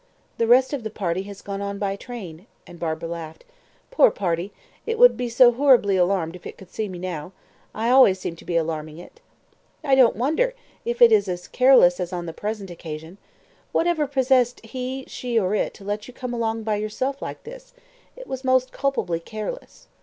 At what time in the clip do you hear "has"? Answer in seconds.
1.29-1.43